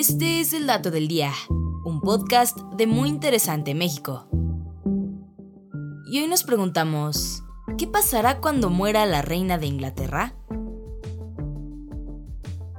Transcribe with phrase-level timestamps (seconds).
[0.00, 1.30] Este es el dato del día,
[1.84, 4.26] un podcast de Muy Interesante México.
[6.10, 7.42] Y hoy nos preguntamos,
[7.76, 10.34] ¿qué pasará cuando muera la reina de Inglaterra?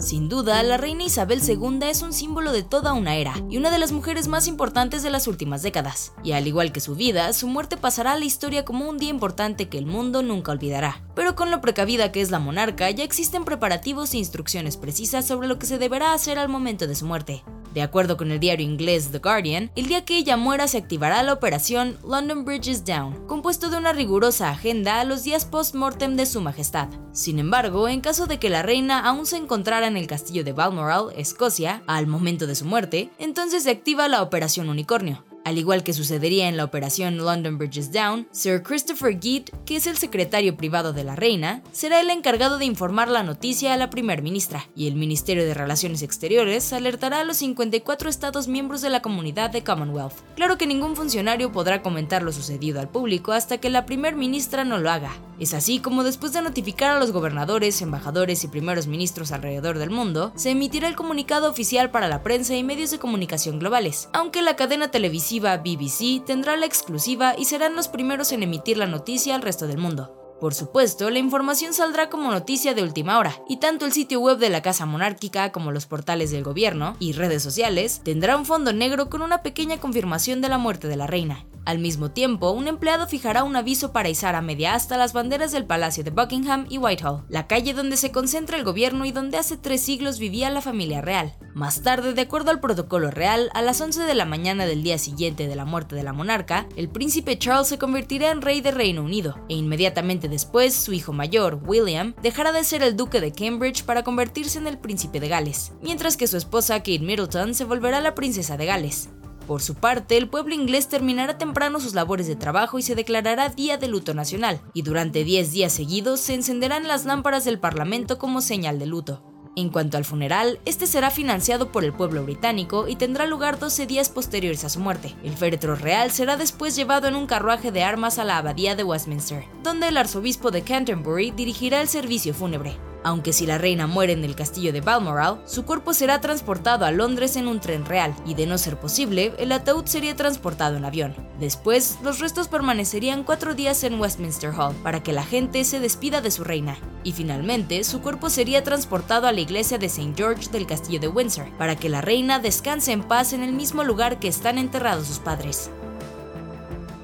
[0.00, 3.70] Sin duda, la reina Isabel II es un símbolo de toda una era y una
[3.70, 6.14] de las mujeres más importantes de las últimas décadas.
[6.24, 9.10] Y al igual que su vida, su muerte pasará a la historia como un día
[9.10, 11.02] importante que el mundo nunca olvidará.
[11.14, 15.48] Pero con lo precavida que es la monarca, ya existen preparativos e instrucciones precisas sobre
[15.48, 17.44] lo que se deberá hacer al momento de su muerte.
[17.74, 21.22] De acuerdo con el diario inglés The Guardian, el día que ella muera se activará
[21.22, 26.16] la operación London Bridge is Down, compuesto de una rigurosa agenda a los días post-mortem
[26.16, 26.88] de su majestad.
[27.12, 30.52] Sin embargo, en caso de que la reina aún se encontrara en el castillo de
[30.52, 35.82] Balmoral, Escocia, al momento de su muerte, entonces se activa la operación Unicornio, al igual
[35.82, 40.56] que sucedería en la operación London Bridges Down, Sir Christopher Geet, que es el secretario
[40.56, 44.68] privado de la reina, será el encargado de informar la noticia a la primer ministra,
[44.76, 49.50] y el Ministerio de Relaciones Exteriores alertará a los 54 estados miembros de la comunidad
[49.50, 50.14] de Commonwealth.
[50.36, 54.64] Claro que ningún funcionario podrá comentar lo sucedido al público hasta que la primer ministra
[54.64, 55.12] no lo haga.
[55.40, 59.88] Es así como después de notificar a los gobernadores, embajadores y primeros ministros alrededor del
[59.88, 64.42] mundo, se emitirá el comunicado oficial para la prensa y medios de comunicación globales, aunque
[64.42, 69.34] la cadena televisiva BBC tendrá la exclusiva y serán los primeros en emitir la noticia
[69.34, 70.14] al resto del mundo.
[70.40, 74.38] Por supuesto, la información saldrá como noticia de última hora, y tanto el sitio web
[74.38, 78.72] de la Casa Monárquica como los portales del gobierno y redes sociales tendrá un fondo
[78.72, 81.46] negro con una pequeña confirmación de la muerte de la reina.
[81.70, 85.52] Al mismo tiempo, un empleado fijará un aviso para izar a media asta las banderas
[85.52, 89.38] del Palacio de Buckingham y Whitehall, la calle donde se concentra el gobierno y donde
[89.38, 91.36] hace tres siglos vivía la familia real.
[91.54, 94.98] Más tarde, de acuerdo al protocolo real, a las 11 de la mañana del día
[94.98, 98.72] siguiente de la muerte de la monarca, el príncipe Charles se convertirá en rey de
[98.72, 103.30] Reino Unido, e inmediatamente después su hijo mayor, William, dejará de ser el duque de
[103.30, 107.64] Cambridge para convertirse en el príncipe de Gales, mientras que su esposa Kate Middleton se
[107.64, 109.08] volverá la princesa de Gales.
[109.50, 113.48] Por su parte, el pueblo inglés terminará temprano sus labores de trabajo y se declarará
[113.48, 118.16] Día de Luto Nacional, y durante 10 días seguidos se encenderán las lámparas del Parlamento
[118.16, 119.24] como señal de luto.
[119.56, 123.88] En cuanto al funeral, este será financiado por el pueblo británico y tendrá lugar 12
[123.88, 125.16] días posteriores a su muerte.
[125.24, 128.84] El féretro real será después llevado en un carruaje de armas a la abadía de
[128.84, 132.76] Westminster, donde el arzobispo de Canterbury dirigirá el servicio fúnebre.
[133.02, 136.90] Aunque si la reina muere en el castillo de Balmoral, su cuerpo será transportado a
[136.90, 140.84] Londres en un tren real, y de no ser posible, el ataúd sería transportado en
[140.84, 141.14] avión.
[141.38, 146.20] Después, los restos permanecerían cuatro días en Westminster Hall para que la gente se despida
[146.20, 146.76] de su reina.
[147.02, 150.12] Y finalmente, su cuerpo sería transportado a la iglesia de St.
[150.16, 153.84] George del castillo de Windsor, para que la reina descanse en paz en el mismo
[153.84, 155.70] lugar que están enterrados sus padres.